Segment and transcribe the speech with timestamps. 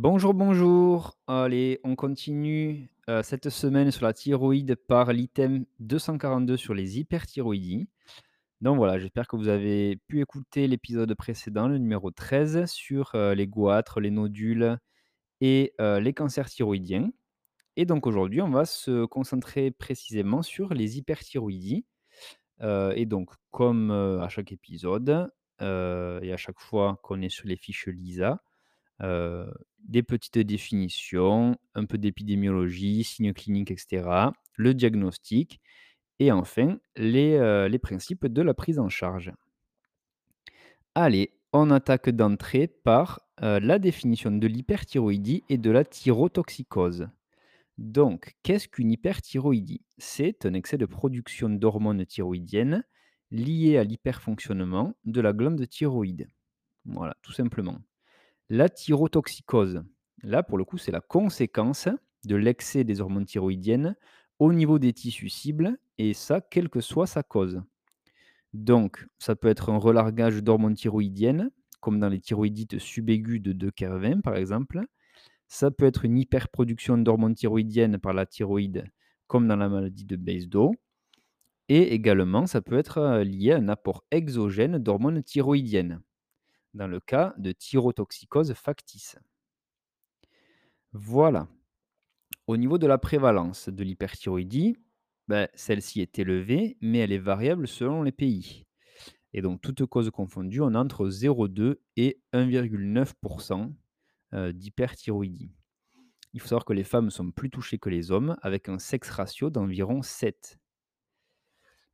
[0.00, 1.18] Bonjour, bonjour.
[1.26, 7.88] Allez, on continue euh, cette semaine sur la thyroïde par l'item 242 sur les hyperthyroïdies.
[8.60, 13.34] Donc voilà, j'espère que vous avez pu écouter l'épisode précédent, le numéro 13, sur euh,
[13.34, 14.78] les goitres, les nodules
[15.40, 17.10] et euh, les cancers thyroïdiens.
[17.74, 21.86] Et donc aujourd'hui, on va se concentrer précisément sur les hyperthyroïdies.
[22.62, 25.64] Et donc, comme à chaque épisode, et
[26.32, 28.40] à chaque fois qu'on est sur les fiches LISA,
[29.80, 35.60] des petites définitions, un peu d'épidémiologie, signes cliniques et cetera, le diagnostic
[36.20, 39.32] et enfin les, heu, les principes de la prise en charge.
[40.94, 47.08] Allez, on attaque d'entrée par, heu, la définition de l'hyperthyroïdie et de la thyrotoxicose.
[47.78, 49.82] Donc, qu'est-ce qu'une hyperthyroïdie?
[49.98, 52.84] C'est un excès de production d'hormones thyroïdiennes
[53.32, 56.28] liées à l'hyperfonctionnement de la glande thyroïde.
[56.86, 57.78] Voilà, tout simplement.
[58.50, 59.82] La thyrotoxicose,
[60.22, 61.88] là, pour le coup, c'est la conséquence
[62.24, 63.94] de l'excès des hormones thyroïdiennes
[64.38, 67.60] au niveau des tissus cibles et ça, quelle que soit sa cause.
[68.54, 73.70] Donc, ça peut être un relargage d'hormones thyroïdiennes, comme dans les thyroïdites subaiguës de De
[73.70, 74.80] Kervin, par exemple.
[75.48, 78.90] Ça peut être une hyperproduction d'hormones thyroïdiennes par la thyroïde,
[79.26, 80.74] comme dans la maladie de Basedow.
[81.68, 86.00] Et également, ça peut être euh, lié à un apport exogène d'hormones thyroïdiennes,
[86.74, 89.18] dans le cas de thyrotoxicose factice.
[90.92, 91.48] Voilà.
[92.46, 94.76] Au niveau de la prévalence de l'hyperthyroïdie,
[95.28, 98.64] ben, celle-ci est élevée, mais elle est variable selon les pays.
[99.34, 103.72] Et donc, toutes causes confondues, on a entre 0,2 et 1,9%
[104.34, 105.52] euh, d'hyperthyroïdie.
[106.32, 109.10] Il faut savoir que les femmes sont plus touchées que les hommes, avec un sexe
[109.10, 110.58] ratio d'environ 7.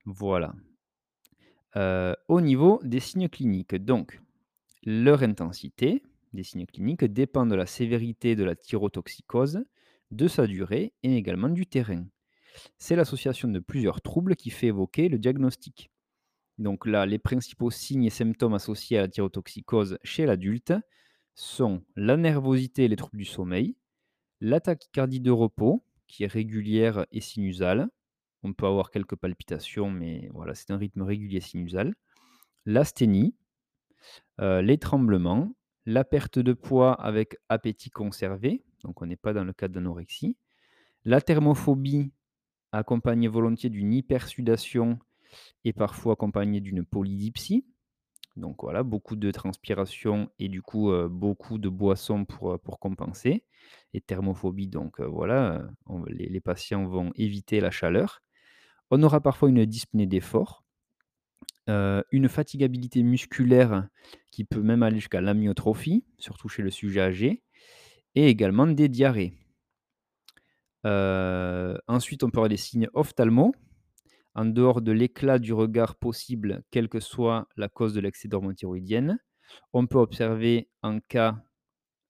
[0.05, 0.55] Voilà.
[1.77, 4.21] Euh, au niveau des signes cliniques, donc,
[4.85, 9.65] leur intensité des signes cliniques dépend de la sévérité de la thyrotoxicose,
[10.11, 12.05] de sa durée et également du terrain.
[12.79, 15.91] C'est l'association de plusieurs troubles qui fait évoquer le diagnostic.
[16.59, 20.73] Donc là, les principaux signes et symptômes associés à la thyrotoxicose chez l'adulte
[21.35, 23.77] sont la nervosité et les troubles du sommeil,
[24.41, 27.89] la tachycardie de repos, qui est régulière et sinusale.
[28.45, 31.95] On peut avoir quelques palpitations, mais voilà, c'est un rythme régulier sinusal.
[32.67, 33.35] L'asthénie,
[34.39, 35.55] les tremblements,
[35.87, 40.37] la perte de poids avec appétit conservé, donc on n'est pas dans le cas d'anorexie,
[41.05, 42.13] la thermophobie
[42.73, 44.99] accompagnée volontiers d'une hypersudation
[45.65, 47.67] et parfois accompagnée d'une polydipsie.
[48.37, 53.45] Donc voilà, beaucoup de transpiration et du coup beaucoup de boissons pour, compenser.
[53.93, 55.69] Et thermophobie, donc voilà,
[56.09, 58.23] les, les patients vont éviter la chaleur.
[58.91, 60.64] On aura parfois une dyspnée d'effort,
[61.71, 63.89] euh, une fatigabilité musculaire
[64.31, 67.43] qui peut même aller jusqu'à l'amyotrophie, surtout chez le sujet âgé,
[68.15, 69.33] et également des diarrhées.
[70.87, 73.55] Euh, ensuite, on peut avoir des signes ophtalmo,
[74.35, 78.57] en dehors de l'éclat du regard possible, quelle que soit la cause de l'excès d'hormones.
[79.73, 81.37] On peut observer en cas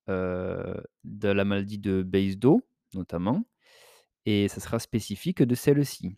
[0.09, 2.63] euh, de la maladie de Basedow,
[2.95, 3.45] notamment,
[4.27, 6.17] et ça sera spécifique de celle-ci.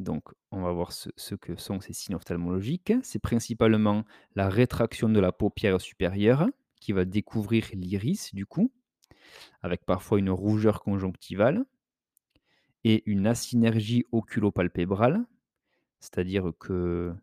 [0.00, 2.94] Donc, on va voir ce, que sont ces signes ophtalmologiques.
[3.02, 6.48] C'est principalement la rétraction de la paupière supérieure
[6.80, 8.72] qui va découvrir l'iris, du coup,
[9.60, 11.66] avec parfois une rougeur conjonctivale
[12.82, 15.26] et une asynergie oculopalpébrale,
[15.98, 17.14] c'est-à-dire que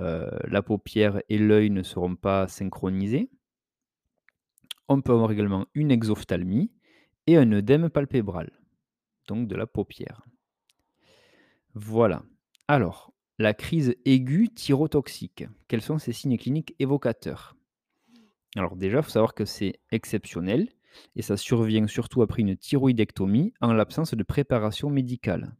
[0.00, 3.28] euh, la paupière et l'œil ne seront pas synchronisés.
[4.88, 6.72] On peut avoir également une exophthalmie
[7.26, 8.50] et un œdème palpébral,
[9.28, 10.22] donc de la paupière.
[11.78, 12.22] Voilà.
[12.68, 15.44] Alors, la crise aiguë thyrotoxique.
[15.68, 17.54] Quels sont ces signes cliniques évocateurs?
[18.56, 20.70] Alors déjà, il faut savoir que c'est exceptionnel
[21.16, 25.54] et ça survient surtout après une thyroïdectomie en l'absence de préparation médicale.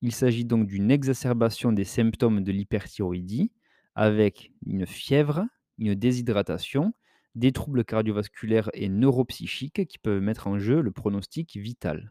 [0.00, 3.52] Il s'agit donc d'une exacerbation des symptômes de l'hyperthyroïdie
[3.94, 5.44] avec une fièvre,
[5.76, 6.94] une déshydratation,
[7.34, 12.10] des troubles cardiovasculaires et neuropsychiques qui peuvent mettre en jeu le pronostic vital.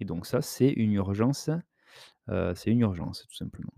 [0.00, 1.50] Et donc ça, c'est une urgence,
[2.28, 3.72] c'est une urgence tout simplement.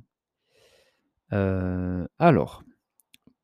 [2.18, 2.62] Alors,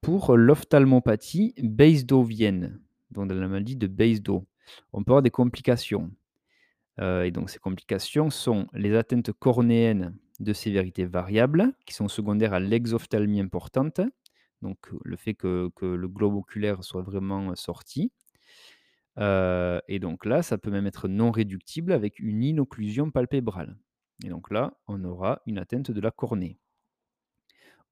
[0.01, 2.81] pour l'ophtalmopathie basedowienne,
[3.11, 4.47] donc la maladie de Basedow,
[4.93, 6.11] on peut avoir des complications.
[7.01, 12.61] Et donc ces complications sont les atteintes cornéennes de sévérité variable, qui sont secondaires à
[12.61, 14.01] l'exophthalmie importante,
[14.63, 18.13] donc le fait que, le globe oculaire soit vraiment sorti.
[19.19, 23.77] Et donc là, ça peut même être non réductible avec une inocclusion palpébrale.
[24.23, 26.59] Et donc là, on aura une atteinte de la cornée.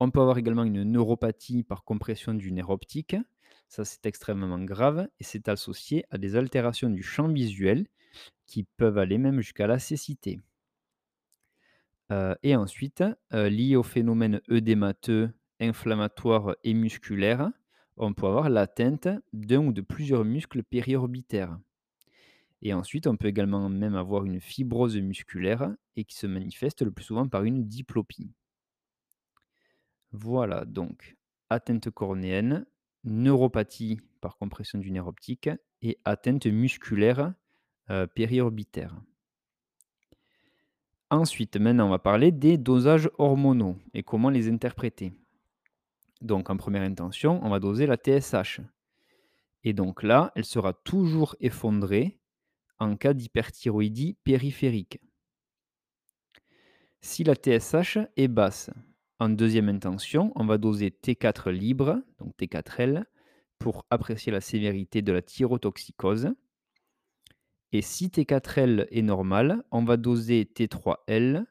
[0.01, 3.17] On peut avoir également une neuropathie par compression du nerf optique.
[3.69, 7.87] Ça, c'est extrêmement grave et c'est associé à des altérations du champ visuel
[8.47, 10.41] qui peuvent aller même jusqu'à la cécité.
[12.13, 13.03] Heu et ensuite,
[13.35, 17.51] heu, lié au phénomène œdémateux, inflammatoire et musculaire,
[17.97, 21.59] on peut avoir l'atteinte d'un ou de plusieurs muscles périorbitaires.
[22.63, 26.93] Et ensuite, on peut également même avoir une fibrose musculaire et qui se manifeste le
[26.93, 28.33] plus souvent par une diplopie.
[30.13, 31.17] Voilà donc
[31.51, 32.67] atteinte cornéenne,
[33.05, 35.51] neuropathie par compression du nerf optique
[35.83, 37.35] et atteinte musculaire,
[37.91, 38.95] heu, périorbitaire.
[41.11, 45.13] Ensuite, maintenant, on va parler des dosages hormonaux et comment les interpréter.
[46.23, 48.61] Donc, en première intention, on va doser la TSH.
[49.65, 52.19] Et donc là, elle sera toujours effondrée
[52.83, 55.01] en cas d'hyperthyroïdie périphérique.
[57.01, 58.71] Si la TSH est basse,
[59.19, 63.05] en deuxième intention, on va doser T4 libre, donc T4L,
[63.59, 66.31] pour apprécier la sévérité de la thyrotoxicose.
[67.71, 71.45] Et si T4L est normal, on va doser T3L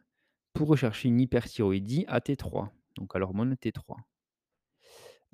[0.54, 2.68] pour rechercher une hyperthyroïdie à T3,
[2.98, 3.96] donc à l'hormone T3.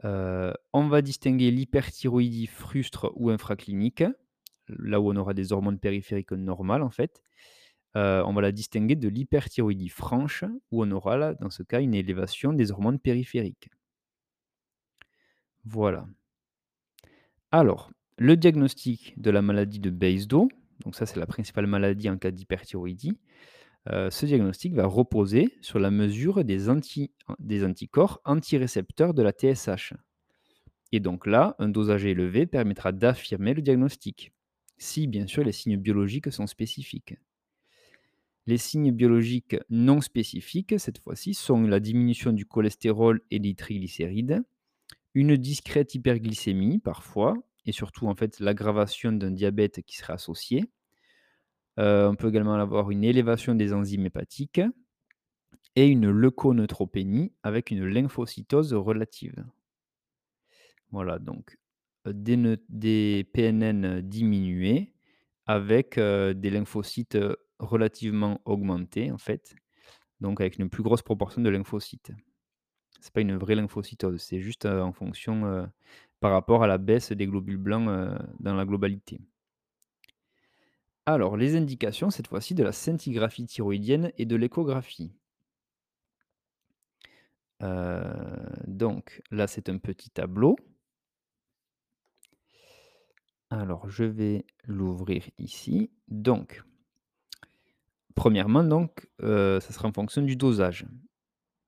[0.05, 4.03] Euh, on va distinguer l'hyperthyroïdie frustre ou infraclinique,
[4.69, 7.21] là où on aura des hormones périphériques normales en fait.
[7.95, 11.95] Euh, on va la distinguer de l'hyperthyroïdie franche, où on aura dans ce cas, une
[11.95, 13.69] élévation des hormones périphériques.
[15.65, 16.05] Voilà.
[17.51, 20.49] Alors, le diagnostic de la maladie de Basedow,
[20.83, 23.17] donc ça c'est la principale maladie en cas d'hyperthyroïdie,
[23.89, 29.31] euh, ce diagnostic va reposer sur la mesure des, anti, des anticorps antirécepteurs de la
[29.31, 29.93] TSH.
[30.91, 34.33] Et donc là, un dosage élevé permettra d'affirmer le diagnostic,
[34.77, 37.15] si bien sûr les signes biologiques sont spécifiques.
[38.45, 44.41] Les signes biologiques non spécifiques, cette fois-ci, sont la diminution du cholestérol et des triglycérides,
[45.13, 47.35] une discrète hyperglycémie parfois,
[47.65, 50.63] et surtout en fait l'aggravation d'un diabète qui serait associé.
[51.79, 54.61] Euh, on peut également avoir une élévation des enzymes hépatiques
[55.75, 59.45] et une leuconeutropénie avec une lymphocytose relative.
[60.91, 61.57] Voilà, donc
[62.07, 64.93] euh, des, PNN diminués
[65.45, 67.17] avec euh, des lymphocytes
[67.59, 69.55] relativement augmentés, en fait,
[70.21, 72.11] donc avec une plus grosse proportion de lymphocytes.
[72.99, 75.67] C'est pas une vraie lymphocytose, c'est juste en fonction
[76.19, 77.87] par rapport à la baisse des globules blancs
[78.39, 79.19] dans la globalité.
[81.05, 85.13] Alors, les indications, cette fois-ci, de la scintigraphie thyroïdienne et de l'échographie.
[88.65, 90.57] donc là, c'est un petit tableau.
[93.49, 95.89] Alors, je vais l'ouvrir ici.
[96.09, 96.63] Donc,
[98.15, 100.85] premièrement, donc, ça sera en fonction du dosage.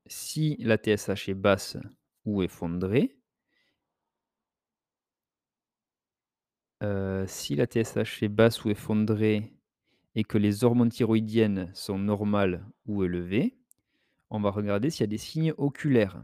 [0.07, 1.77] Si la TSH est basse
[2.25, 3.17] ou effondrée,
[7.27, 9.53] si la TSH est basse ou effondrée
[10.15, 13.57] et que les hormones thyroïdiennes sont normales ou élevées,
[14.29, 16.21] on va regarder s'il y a des signes oculaires.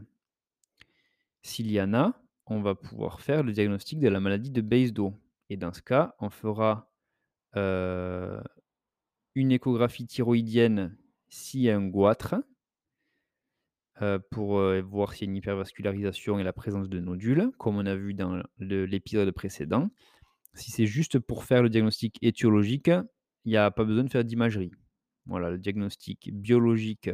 [1.42, 5.14] S'il y en a, on va pouvoir faire le diagnostic de la maladie de Basedow.
[5.48, 6.90] Et dans ce cas, on fera
[7.54, 10.96] une échographie thyroïdienne
[11.28, 12.36] s'il y a un goitre,
[14.30, 17.94] pour voir s'il y a une hypervascularisation et la présence de nodules, comme on a
[17.96, 19.90] vu dans l'épisode précédent.
[20.54, 22.90] Si c'est juste pour faire le diagnostic étiologique,
[23.44, 24.72] il n'y a pas besoin de faire d'imagerie.
[25.26, 27.10] Voilà, le diagnostic biologique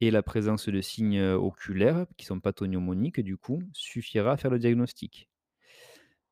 [0.00, 4.58] et la présence de signes oculaires, qui sont pathognomoniques, du coup, suffira à faire le
[4.58, 5.28] diagnostic.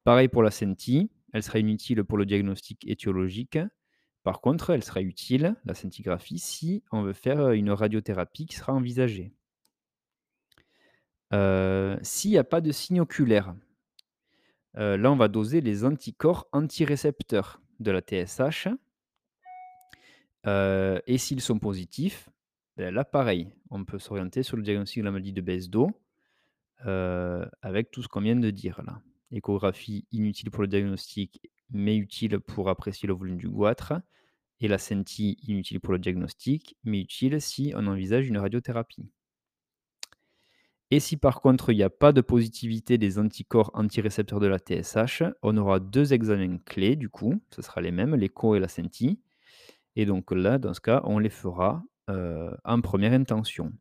[0.04, 3.58] Pareil pour la senti, elle sera inutile pour le diagnostic étiologique.
[4.22, 8.72] Par contre, elle sera utile, la scintigraphie, si on veut faire une radiothérapie qui sera
[8.72, 9.32] envisagée.
[11.32, 13.54] Euh, s'il n'y a pas de signe oculaire,
[14.76, 18.68] euh, là, on va doser les anticorps antirécepteurs de la TSH.
[20.46, 22.28] Euh, et s'ils sont positifs,
[22.76, 25.90] ben là, pareil, on peut s'orienter sur le diagnostic de la maladie de baisse d'eau
[27.62, 29.02] avec tout ce qu'on vient de dire là.
[29.30, 33.94] Échographie inutile pour le diagnostic, mais utile pour apprécier le volume du goitre.
[34.62, 39.08] Et la senti inutile pour le diagnostic, mais utile si on envisage une radiothérapie.
[40.90, 44.58] Et si par contre il n'y a pas de positivité des anticorps antirécepteurs de la
[44.58, 48.68] TSH, on aura deux examens clés du coup, ce sera les mêmes, l'écho et la
[48.68, 49.20] senti.
[49.96, 53.72] Et donc là, dans ce cas, on les fera euh, en première intention.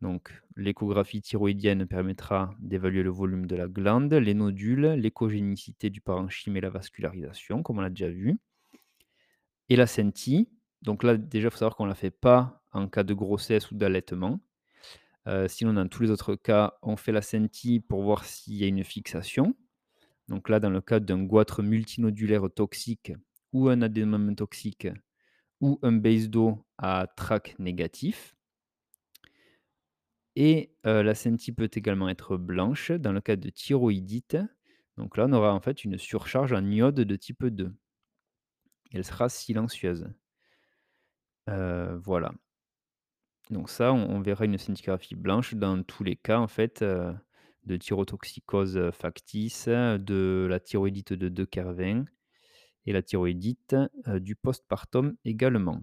[0.00, 6.56] Donc l'échographie thyroïdienne permettra d'évaluer le volume de la glande, les nodules, l'échogénicité du parenchyme
[6.56, 8.38] et la vascularisation, comme on l'a déjà vu.
[9.68, 10.48] Et la senti,
[10.82, 13.70] donc là déjà il faut savoir qu'on ne la fait pas en cas de grossesse
[13.70, 14.40] ou d'allaitement.
[15.26, 18.64] Euh, sinon, dans tous les autres cas, on fait la senti pour voir s'il y
[18.64, 19.54] a une fixation.
[20.28, 23.12] Donc là, dans le cadre d'un goitre multinodulaire toxique
[23.52, 24.88] ou un adénome toxique
[25.60, 28.36] ou un base d'eau à trac négatif.
[30.40, 34.36] Et la scintille peut également être blanche dans le cas de thyroïdite.
[34.96, 37.74] Donc là, on aura en fait une surcharge en iode de type 2.
[38.92, 40.08] Elle sera silencieuse.
[41.48, 42.32] Voilà.
[43.50, 48.92] Donc ça, on, verra une scintigraphie blanche dans tous les cas en fait de thyrotoxicose
[48.92, 52.04] factice, de la thyroïdite de De Kervin
[52.86, 53.74] et la thyroïdite
[54.06, 55.82] du postpartum également.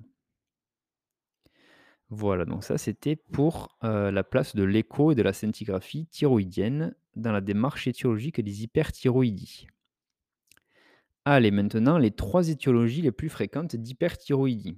[2.10, 7.32] Voilà, donc ça c'était pour la place de l'écho et de la scintigraphie thyroïdienne dans
[7.32, 9.68] la démarche étiologique des hyperthyroïdies.
[11.26, 14.78] Allez, maintenant les trois étiologies les plus fréquentes d'hyperthyroïdie.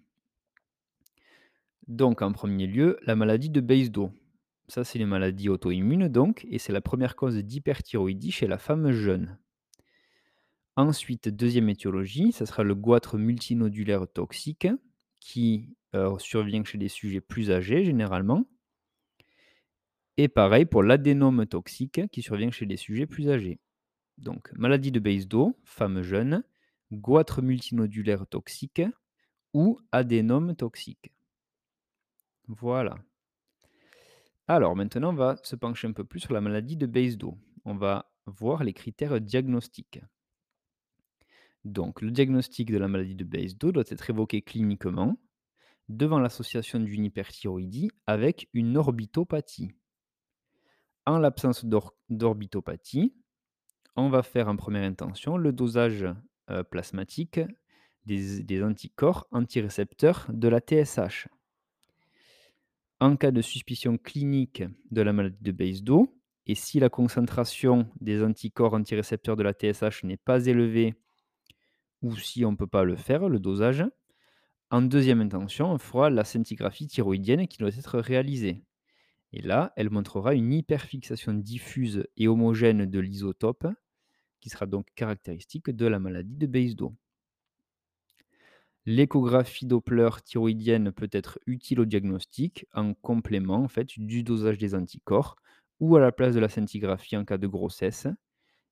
[1.87, 4.11] Donc en premier lieu, la maladie de Basedow.
[4.69, 8.91] Ça c'est les maladies auto-immunes donc, et c'est la première cause d'hyperthyroïdie chez la femme
[8.91, 9.37] jeune.
[10.77, 14.67] Ensuite, deuxième étiologie, ça sera le goitre multinodulaire toxique
[15.19, 15.75] qui
[16.19, 18.45] survient chez des sujets plus âgés généralement.
[20.17, 23.59] Et pareil pour l'adénome toxique qui survient chez des sujets plus âgés.
[24.17, 26.43] Donc, maladie de Basedow, femme jeune,
[26.91, 28.81] goitre multinodulaire toxique
[29.53, 31.11] ou adénome toxique.
[32.47, 32.95] Voilà.
[34.47, 37.37] Alors maintenant, on va se pencher un peu plus sur la maladie de Basedow.
[37.65, 39.99] On va voir les critères diagnostiques.
[41.63, 45.17] Donc, le diagnostic de la maladie de Basedow doit être évoqué cliniquement
[45.89, 49.71] devant l'association d'une hyperthyroïdie avec une orbitopathie.
[51.05, 51.65] En l'absence
[52.09, 53.13] d'orbitopathie,
[53.95, 56.05] on va faire en première intention le dosage
[56.49, 57.39] euh, plasmatique
[58.05, 61.27] des, anticorps antirécepteurs de la TSH.
[62.99, 66.13] En cas de suspicion clinique de la maladie de Basedow,
[66.45, 70.95] et si la concentration des anticorps antirécepteurs de la TSH n'est pas élevée
[72.01, 73.83] ou si on ne peut pas le faire, le dosage.
[74.69, 78.63] En deuxième intention, on fera la scintigraphie thyroïdienne qui doit être réalisée.
[79.31, 83.67] Et là, elle montrera une hyperfixation diffuse et homogène de l'isotope,
[84.41, 86.93] qui sera donc caractéristique de la maladie de Basedow.
[88.85, 94.75] L'échographie Doppler thyroïdienne peut être utile au diagnostic en complément en fait, du dosage des
[94.75, 95.35] anticorps
[95.79, 98.07] ou à la place de la scintigraphie en cas de grossesse,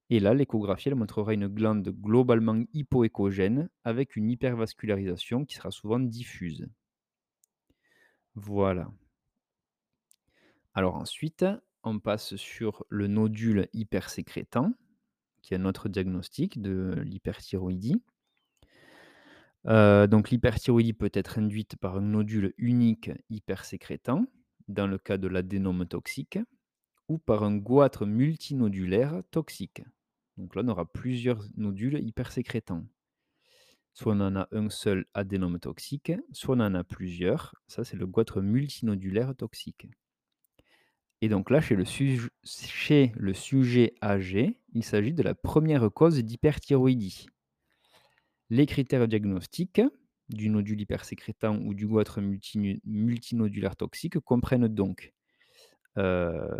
[0.09, 5.99] et là, l'échographie, elle montrera une glande globalement hypoéchogène avec une hypervascularisation qui sera souvent
[5.99, 6.67] diffuse.
[8.35, 8.91] Voilà.
[10.75, 11.45] Alors ensuite,
[11.83, 14.73] on passe sur le nodule hypersécrétant,
[15.41, 18.03] qui est notre diagnostic de l'hyperthyroïdie.
[19.67, 24.25] Euh, donc l'hyperthyroïdie peut être induite par un nodule unique hypersécrétant,
[24.67, 26.37] dans le cas de l'adénome toxique,
[27.07, 29.81] ou par un goitre multinodulaire toxique.
[30.37, 32.85] Donc là, on aura plusieurs nodules hypersécrétants.
[33.93, 37.55] Soit on en a un seul adénome toxique, soit on en a plusieurs.
[37.67, 39.87] Ça, c'est le goitre multinodulaire toxique.
[41.21, 41.85] Et donc là, chez le,
[43.33, 47.27] sujet âgé, il s'agit de la première cause d'hyperthyroïdie.
[48.49, 49.81] Les critères diagnostiques
[50.29, 55.13] du nodule hypersécrétant ou du goitre multinodulaire toxique comprennent donc
[55.97, 56.57] euh,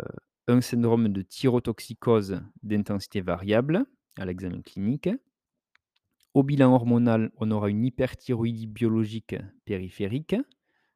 [0.48, 3.84] un syndrome de thyrotoxicose d'intensité variable
[4.18, 5.08] à l'examen clinique.
[6.34, 10.36] Au bilan hormonal, on aura une hyperthyroïdie biologique périphérique,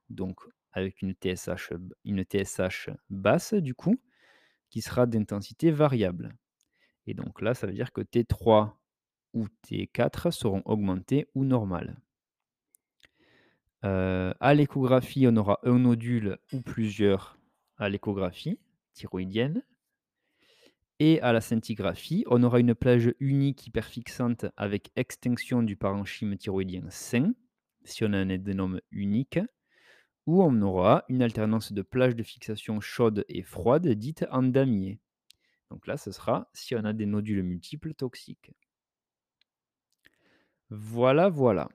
[0.08, 0.40] donc
[0.72, 4.00] avec une TSH, basse du coup,
[4.68, 6.36] qui sera d'intensité variable.
[7.06, 8.72] Et donc là, ça veut dire que T3
[9.32, 12.00] ou T4 seront augmentés ou normales.
[13.84, 17.38] Euh, à l'échographie, on aura un nodule ou plusieurs
[17.78, 18.58] à l'échographie
[19.00, 19.62] thyroïdienne.
[20.98, 26.90] Et à la scintigraphie, on aura une plage unique hyperfixante avec extinction du parenchyme thyroïdien
[26.90, 27.32] sain,
[27.84, 29.40] si on a un adénome unique,
[30.26, 35.00] ou on aura une alternance de plages de fixation chaude et froide dite en damier.
[35.70, 38.52] Donc là, ce sera si on a des nodules multiples toxiques.
[40.68, 41.68] Voilà, voilà,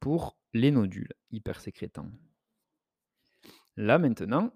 [0.00, 2.10] pour les nodules hypersécrétants.
[3.76, 4.52] Là maintenant,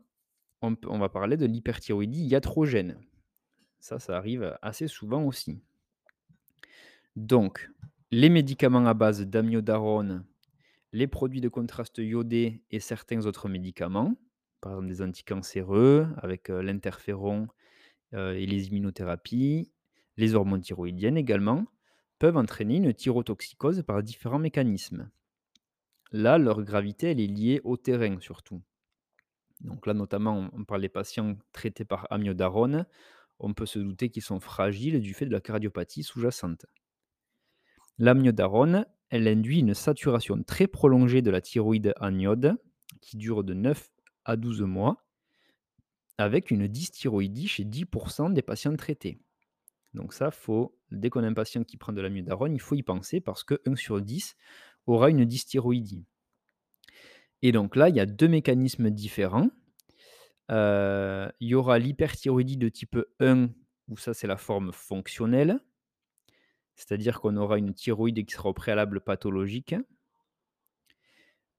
[0.62, 2.98] on, va parler de l'hyperthyroïdie iatrogène.
[3.80, 5.60] Ça, ça arrive assez souvent aussi.
[7.16, 7.70] Donc,
[8.10, 10.24] les médicaments à base d'amiodarone,
[10.92, 14.14] les produits de contraste iodé et certains autres médicaments,
[14.60, 17.48] par exemple des anticancéreux avec euh, l'interféron
[18.14, 19.70] euh, et les immunothérapies,
[20.16, 21.66] les hormones thyroïdiennes également,
[22.18, 25.10] peuvent entraîner une thyrotoxicose par différents mécanismes.
[26.10, 28.62] Là, leur gravité, elle est liée au terrain surtout.
[29.60, 32.86] Donc là, notamment, on parle des patients traités par amiodarone.
[33.40, 36.66] on peut se douter qu'ils sont fragiles du fait de la cardiopathie sous-jacente.
[37.98, 42.56] L'amiodarone, elle induit une saturation très prolongée de la thyroïde en iode,
[43.00, 43.90] qui dure de 9
[44.24, 45.04] à 12 mois,
[46.18, 49.20] avec une dysthyroïdie chez 10% des patients traités.
[49.94, 52.82] Donc ça, faut, dès qu'on a un patient qui prend de l'amiodarone, il faut y
[52.82, 54.36] penser parce que 1 sur 10
[54.86, 56.04] aura une dysthyroïdie.
[57.42, 59.50] Et donc là, il y a deux mécanismes différents.
[60.50, 63.50] Euh, il y aura l'hyperthyroïdie de type 1,
[63.88, 65.60] où ça c'est la forme fonctionnelle,
[66.74, 69.74] c'est-à-dire qu'on aura une thyroïde qui sera au préalable pathologique,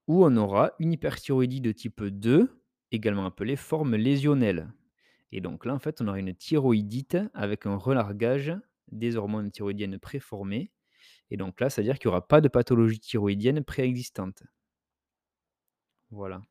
[0.07, 2.49] ou on aura une hyperthyroïdie de type 2,
[2.91, 4.73] également appelée forme lésionnelle.
[5.31, 8.55] Et donc là, en fait, on aura une thyroïdite avec un relargage
[8.91, 10.71] des hormones thyroïdiennes préformées.
[11.29, 14.43] Et donc là, c'est-à-dire qu'il n'y aura pas de pathologie thyroïdienne préexistante.
[16.11, 16.41] Voilà.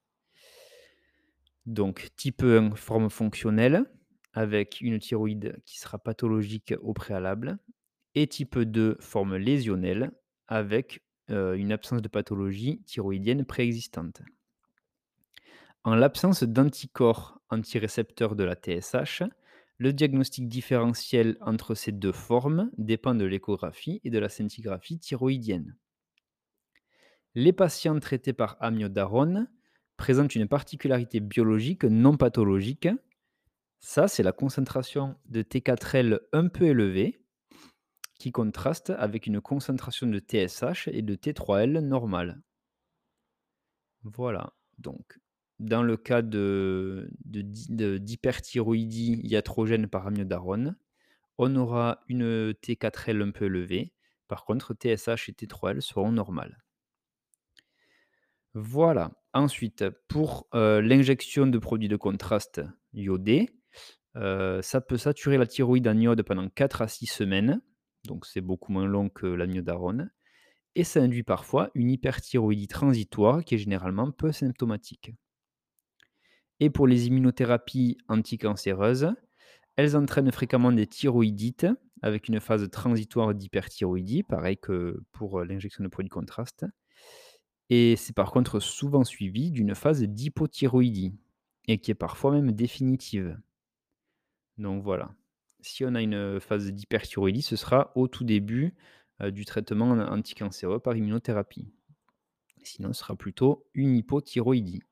[1.66, 3.84] Donc, type 1, forme fonctionnelle,
[4.32, 7.58] avec une thyroïde qui sera pathologique au préalable.
[8.14, 10.12] Et type 2, forme lésionnelle,
[10.46, 14.22] avec euh, une absence de pathologie thyroïdienne préexistante.
[15.84, 19.22] En l'absence d'anticorps antirécepteurs de la TSH,
[19.78, 25.76] le diagnostic différentiel entre ces deux formes dépend de l'échographie et de la scintigraphie thyroïdienne.
[27.38, 29.48] Les patients traités par amiodarone
[29.96, 32.88] présentent une particularité biologique non pathologique.
[33.78, 37.22] Ça, c'est la concentration de T4L un peu élevée,
[38.18, 42.42] qui contraste avec une concentration de TSH et de T3L normale.
[44.02, 45.20] Voilà, donc
[45.60, 50.76] dans le cas de, d'hyperthyroïdie iatrogène par amiodarone,
[51.38, 53.94] on aura une T4L un peu élevée.
[54.26, 56.64] Par contre, TSH et T3L seront normales.
[58.54, 59.12] Voilà.
[59.34, 62.62] Ensuite, pour euh, l'injection de produits de contraste
[62.92, 63.50] iodés,
[64.16, 67.60] euh, ça peut saturer la thyroïde en pendant 4 à 6 semaines,
[68.04, 70.10] donc c'est beaucoup moins long que l'amiodarone,
[70.74, 75.12] et ça induit parfois une hyperthyroïdie transitoire qui est généralement peu symptomatique.
[76.60, 79.12] Et pour les immunothérapies anticancéreuses,
[79.76, 81.66] elles entraînent fréquemment des thyroïdites
[82.02, 86.64] avec une phase transitoire d'hyperthyroïdie, pareil que pour l'injection de produits de contraste.
[87.70, 91.14] Et c'est par contre souvent suivi d'une phase d'hypothyroïdie,
[91.66, 93.38] et qui est parfois même définitive.
[94.56, 95.14] Donc voilà.
[95.60, 98.74] Si on a une phase d'hyperthyroïdie, ce sera au tout début
[99.20, 101.68] euh, du traitement anticancéreux par immunothérapie.
[102.62, 104.82] Sinon, ce sera plutôt une hypothyroïdie.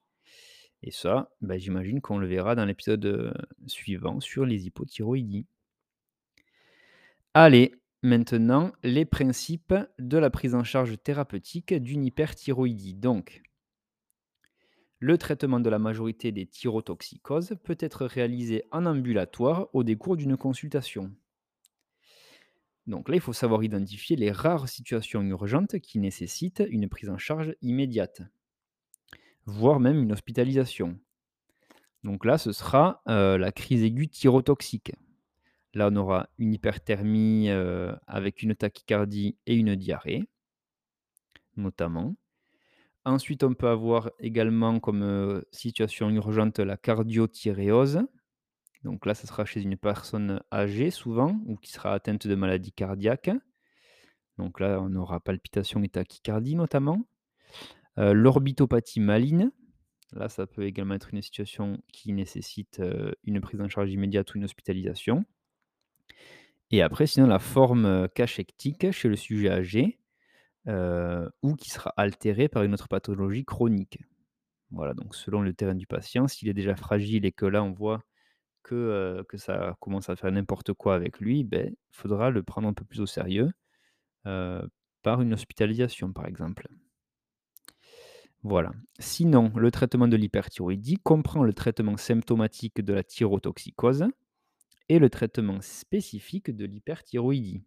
[0.83, 3.33] Et ça, bah, j'imagine qu'on le verra dans l'épisode euh,
[3.67, 5.47] suivant sur les hypothyroïdies.
[7.35, 7.75] Allez,
[8.07, 12.95] Maintenant, les principes de la prise en charge thérapeutique d'une hyperthyroïdie.
[12.95, 13.43] Donc,
[15.01, 20.37] le traitement de la majorité des thyrotoxicoses peut être réalisé en ambulatoire au décours d'une
[20.37, 21.13] consultation.
[22.87, 27.19] Donc là, il faut savoir identifier les rares situations urgentes qui nécessitent une prise en
[27.19, 28.23] charge immédiate,
[29.47, 30.97] voire même une hospitalisation.
[32.05, 34.93] Donc là, ce sera euh, la crise aiguë thyrotoxique.
[35.77, 40.25] Là, on aura une hyperthermie euh, avec une tachycardie et une diarrhée,
[41.59, 42.17] notamment.
[43.05, 48.01] Ensuite, on peut avoir également comme euh, situation urgente la cardiothyréose.
[48.85, 52.73] Donc là, ce sera chez une personne âgée souvent ou qui sera atteinte de maladie
[52.73, 53.29] cardiaque.
[54.39, 57.07] Donc là, on aura palpitation et tachycardie notamment.
[57.99, 59.51] Euh, l'orbitopathie maligne.
[60.13, 62.81] Là, ça peut également être une situation qui nécessite
[63.25, 65.27] une prise en charge immédiate ou une hospitalisation.
[66.71, 69.99] Et après, sinon, la forme cachectique chez le sujet âgé
[70.67, 73.99] ou qui sera altérée par une autre pathologie chronique.
[74.73, 77.73] Voilà, donc selon le terrain du patient, s'il est déjà fragile et que là, on
[77.73, 78.03] voit
[78.65, 82.73] que, ça commence à faire n'importe quoi avec lui, il ben, faudra le prendre un
[82.73, 83.53] peu plus au sérieux
[84.25, 86.67] par une hospitalisation, par exemple.
[88.43, 88.73] Voilà.
[88.99, 94.05] Sinon, le traitement de l'hyperthyroïdie comprend le traitement symptomatique de la thyrotoxicose,
[94.89, 97.63] et le traitement spécifique de l'hyperthyroïdie.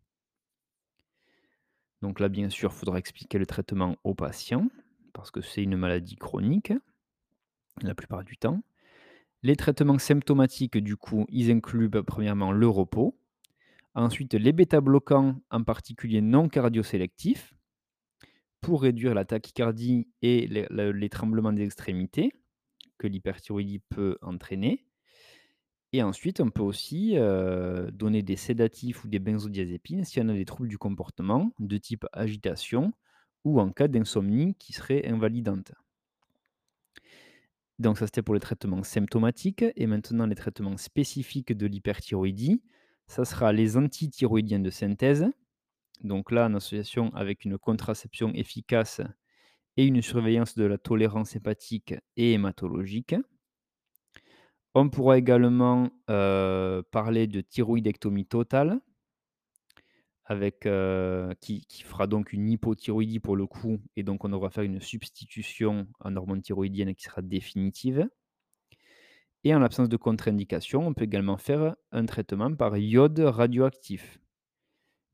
[2.01, 4.69] Donc là, bien sûr, il faudra expliquer le traitement aux patients,
[5.13, 6.73] parce que c'est une maladie chronique,
[7.81, 8.63] la plupart du temps.
[9.43, 13.17] Les traitements symptomatiques, du coup, ils incluent bah, premièrement le repos,
[13.95, 17.53] ensuite les bêta-bloquants, en particulier non cardiosélectifs,
[18.61, 22.33] pour réduire la tachycardie et les, les tremblements des extrémités
[22.97, 24.85] que l'hyperthyroïdie peut entraîner.
[25.91, 27.15] Et ensuite, on peut aussi
[27.91, 32.05] donner des sédatifs ou des benzodiazépines si on a des troubles du comportement de type
[32.13, 32.93] agitation
[33.43, 35.71] ou en cas d'insomnie qui serait invalidante.
[37.79, 42.61] Donc ça, c'était pour les traitements symptomatiques et maintenant les traitements spécifiques de l'hyperthyroïdie,
[43.07, 45.25] ça sera les antithyroïdiens de synthèse.
[46.03, 49.01] Donc là, en association avec une contraception efficace
[49.77, 53.15] et une surveillance de la tolérance hépatique et hématologique.
[54.75, 58.79] On pourra également, parler de thyroïdectomie totale
[61.41, 65.87] qui fera donc une hypothyroïdie pour le coup et donc on devra faire une substitution
[66.01, 68.07] en hormones thyroïdiennes qui sera définitive.
[69.43, 74.19] Et en l'absence de contre-indication, on peut également faire un traitement par iode radioactif.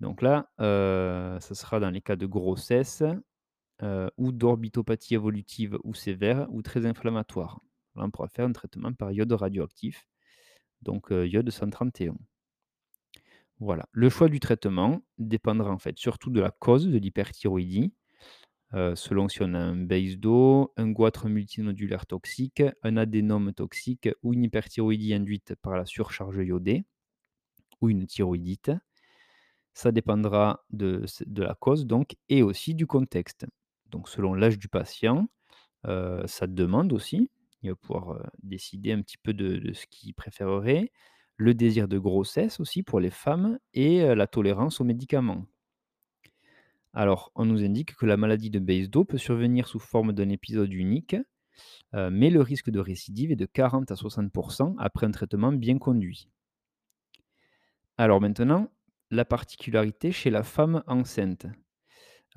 [0.01, 3.03] Donc là, ce sera dans les cas de grossesse,
[4.17, 7.61] ou d'orbitopathie évolutive ou sévère ou très inflammatoire.
[7.95, 10.07] On pourra faire un traitement par iode radioactif,
[10.81, 12.17] donc heu, iode 131.
[13.59, 13.85] Voilà.
[13.91, 17.93] Le choix du traitement dépendra en fait surtout de la cause de l'hyperthyroïdie,
[18.75, 24.33] heu, selon si on a un BASE-DO, un goitre multinodulaire toxique, un adénome toxique ou
[24.33, 26.85] une hyperthyroïdie induite par la surcharge iodée
[27.81, 28.71] ou une thyroïdite.
[29.73, 31.05] Ça dépendra de
[31.37, 33.45] la cause donc et aussi du contexte.
[33.87, 35.27] Donc selon l'âge du patient,
[35.87, 37.31] heu, sa demande aussi,
[37.65, 40.91] il va pouvoir, décider un petit peu de ce qu'il préférerait.
[41.37, 45.45] Le désir de grossesse aussi pour les femmes et la tolérance aux médicaments.
[46.93, 50.71] Alors, on nous indique que la maladie de Basedow peut survenir sous forme d'un épisode
[50.71, 51.17] unique,
[51.91, 56.29] mais le risque de récidive est de 40 à 60% après un traitement bien conduit.
[57.97, 58.71] Alors maintenant,
[59.11, 61.47] la particularité chez la femme enceinte.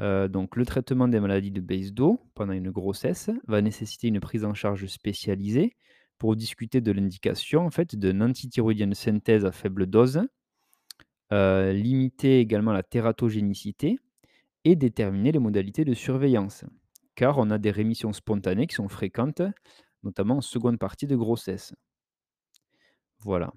[0.00, 4.44] Heu, donc le traitement des maladies de Basedow pendant une grossesse va nécessiter une prise
[4.44, 5.76] en charge spécialisée
[6.18, 10.20] pour discuter de l'indication en fait d'un antithyroïdien de synthèse à faible dose,
[11.32, 13.98] heu, limiter également la tératogénicité
[14.64, 16.64] et déterminer les modalités de surveillance.
[17.16, 19.42] Car on a des rémissions spontanées qui sont fréquentes,
[20.04, 21.74] notamment en seconde partie de grossesse.
[23.20, 23.52] Voilà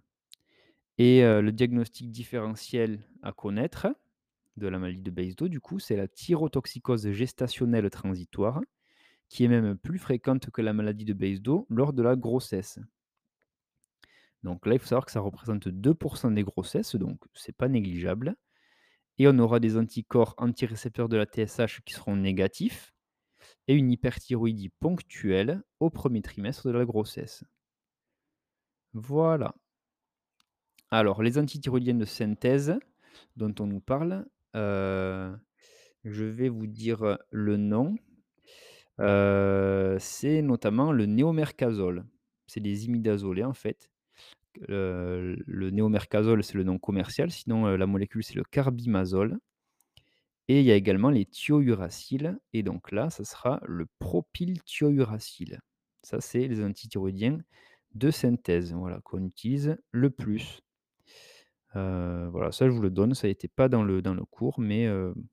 [0.97, 3.87] et heu, le diagnostic différentiel à connaître
[4.57, 8.61] de la maladie de Basedow, du coup, c'est la thyrotoxicose gestationnelle transitoire,
[9.29, 12.79] qui est même plus fréquente que la maladie de Basedow lors de la grossesse.
[14.43, 18.35] Donc là, il faut savoir que ça représente 2% des grossesses, donc c'est pas négligeable
[19.17, 22.91] et on aura des anticorps antirécepteurs de la TSH qui seront négatifs
[23.67, 27.43] et une hyperthyroïdie ponctuelle au premier trimestre de la grossesse.
[28.93, 29.53] Voilà.
[30.89, 32.79] Alors les antithyroïdiennes de synthèse
[33.35, 35.35] dont on nous parle, je
[36.03, 37.95] vais vous dire, le nom.
[38.97, 42.05] C'est notamment le néomercazole.
[42.47, 43.89] C'est des imidazolés en fait.
[44.67, 49.39] Le néomercazole, c'est le nom commercial, sinon, la molécule, c'est le carbimazole
[50.47, 55.61] et il y a également les thiouracils et donc là, ça sera le propylthiouracil.
[56.03, 57.37] Ça, c'est les antithyroïdiens
[57.93, 60.61] de synthèse, voilà, qu'on utilise le plus.
[61.75, 64.87] Heu, voilà, ça je vous le donne, ça n'était pas dans le cours, mais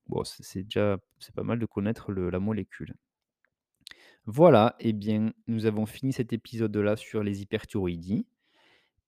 [0.07, 2.95] bon, c'est déjà c'est pas mal de connaître la molécule.
[4.27, 8.27] Voilà, et bien, nous avons fini cet épisode-là sur les hyperthyroïdies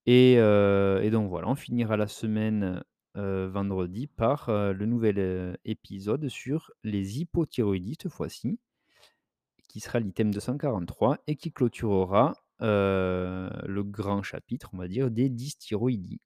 [0.06, 2.82] et et donc voilà, on finira la semaine,
[3.14, 8.58] vendredi par, le nouvel, épisode sur les hypothyroïdies cette fois-ci,
[9.68, 16.20] qui sera l'item 243 et qui clôturera, le grand chapitre, on va dire, des dysthyroïdies.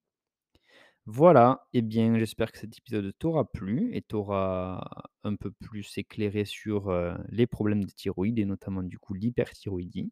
[1.06, 6.46] Voilà, et bien, j'espère que cet épisode t'aura plu et t'aura un peu plus éclairé
[6.46, 6.90] sur,
[7.28, 10.10] les problèmes de thyroïde et notamment, du coup, l'hyperthyroïdie.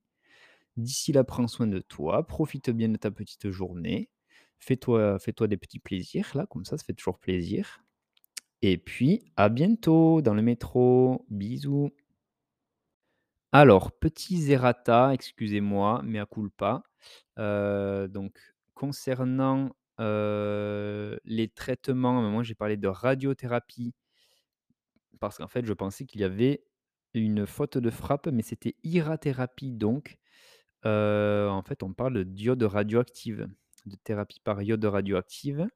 [0.77, 4.11] D'ici là, prends soin de toi, profite bien de ta petite journée,
[4.61, 7.83] fais-toi fais-toi des petits plaisirs là, comme ça, ça fait toujours plaisir
[8.63, 11.27] et puis à bientôt dans le métro.
[11.31, 11.91] Bisous.
[13.53, 16.83] Alors, petits errata, excusez-moi, mea culpa.
[17.39, 18.39] Heu, donc
[18.75, 23.95] concernant, heu, les traitements, moment j'ai parlé de radiothérapie
[25.21, 26.65] parce qu'en fait je pensais qu'il y avait
[27.15, 30.19] une faute de frappe, mais c'était irathérapie donc.
[30.87, 33.49] Heu, en fait on parle d'iode radioactive,
[33.87, 35.69] de thérapie par iode radioactive.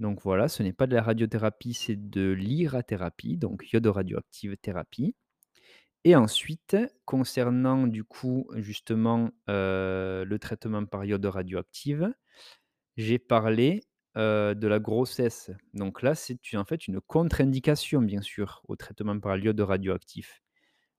[0.00, 5.16] Donc voilà, ce n'est pas de la radiothérapie, c'est de l'irathérapie, donc iode radioactive thérapie.
[6.04, 12.12] Et ensuite, concernant du coup justement, heu, le traitement par iode radioactive,
[12.96, 13.82] j'ai parlé,
[14.14, 15.50] de la grossesse.
[15.72, 20.42] Donc là, c'est en fait une contre-indication bien sûr au traitement par l'iode radioactif.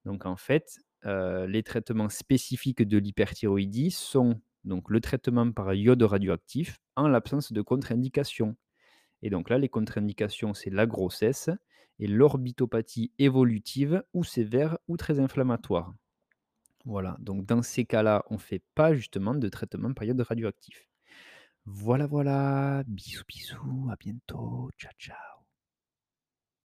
[0.03, 6.79] Donc en fait, les traitements spécifiques de l'hyperthyroïdie sont donc le traitement par iode radioactif
[6.95, 8.55] en l'absence de contre-indication.
[9.21, 11.49] Et donc là, les contre-indications, c'est la grossesse
[11.99, 15.93] et l'orbitopathie évolutive ou sévère ou très inflammatoire.
[16.85, 20.87] Voilà, donc dans ces cas-là, on fait pas justement de traitement période radioactif.
[21.65, 25.32] Voilà, voilà, bisous, bisous, à bientôt, ciao, ciao.